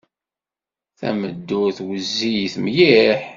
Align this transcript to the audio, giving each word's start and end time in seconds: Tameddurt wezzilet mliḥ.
Tameddurt 0.99 1.77
wezzilet 1.87 2.55
mliḥ. 2.63 3.21